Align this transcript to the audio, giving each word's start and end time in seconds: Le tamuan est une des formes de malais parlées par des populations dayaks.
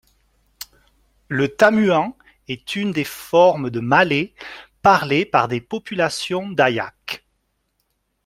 Le 1.27 1.47
tamuan 1.55 2.15
est 2.47 2.75
une 2.75 2.91
des 2.91 3.03
formes 3.03 3.69
de 3.69 3.79
malais 3.79 4.33
parlées 4.81 5.27
par 5.27 5.47
des 5.47 5.61
populations 5.61 6.49
dayaks. 6.49 7.23